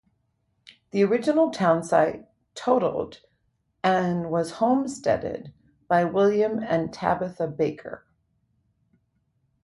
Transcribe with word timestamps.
The 0.89 1.03
original 1.03 1.51
townsite 1.51 2.27
totaled 2.55 3.21
and 3.83 4.31
was 4.31 4.53
homesteaded 4.53 5.53
by 5.87 6.05
William 6.05 6.57
and 6.57 6.91
Tabitha 6.91 7.45
Baker. 7.45 8.03